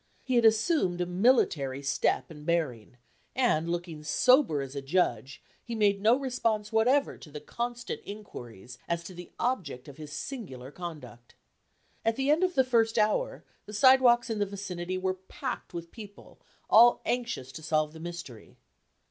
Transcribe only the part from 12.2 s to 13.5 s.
end of the first hour,